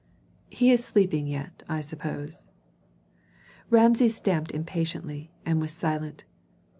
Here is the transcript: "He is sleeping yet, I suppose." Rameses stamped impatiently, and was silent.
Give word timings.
"He 0.49 0.71
is 0.71 0.83
sleeping 0.83 1.27
yet, 1.27 1.61
I 1.69 1.81
suppose." 1.81 2.49
Rameses 3.69 4.15
stamped 4.15 4.49
impatiently, 4.51 5.29
and 5.45 5.61
was 5.61 5.73
silent. 5.73 6.23